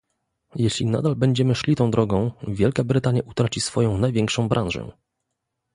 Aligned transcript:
Jeśli 0.55 0.85
nadal 0.85 1.15
będziemy 1.15 1.55
szli 1.55 1.75
tą 1.75 1.91
drogą, 1.91 2.31
Wielka 2.47 2.83
Brytania 2.83 3.21
utraci 3.25 3.61
swoją 3.61 3.97
największą 3.97 4.47
branżę 4.49 4.91